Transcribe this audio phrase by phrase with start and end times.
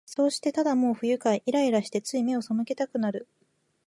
[0.07, 3.27] そうして、ただもう不愉快、イライラして、つい眼をそむけたくなる